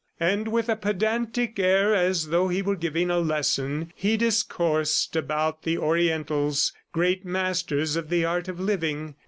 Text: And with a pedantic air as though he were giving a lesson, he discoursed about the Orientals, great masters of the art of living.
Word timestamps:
And 0.19 0.47
with 0.47 0.67
a 0.67 0.75
pedantic 0.75 1.59
air 1.59 1.93
as 1.93 2.29
though 2.29 2.47
he 2.47 2.63
were 2.63 2.75
giving 2.75 3.11
a 3.11 3.19
lesson, 3.19 3.93
he 3.95 4.17
discoursed 4.17 5.15
about 5.15 5.61
the 5.61 5.77
Orientals, 5.77 6.73
great 6.91 7.23
masters 7.23 7.95
of 7.95 8.09
the 8.09 8.25
art 8.25 8.47
of 8.47 8.59
living. 8.59 9.13